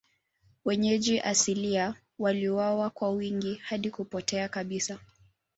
[0.65, 4.99] Wenyeji asilia waliuawa kwa wingi hadi kupotea kabisa.